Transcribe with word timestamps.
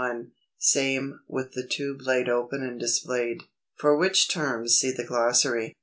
Same, 0.57 1.19
with 1.27 1.53
tube 1.69 2.01
laid 2.01 2.27
open 2.27 2.63
and 2.63 2.79
displayed.] 2.79 3.41
285. 3.79 3.81
For 3.81 3.95
which 3.97 4.29
terms, 4.33 4.73
see 4.75 4.91
the 4.91 5.03
Glossary. 5.05 5.75